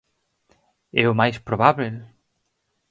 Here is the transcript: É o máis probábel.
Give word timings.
É 1.01 1.03
o 1.11 1.17
máis 1.19 1.37
probábel. 1.47 1.95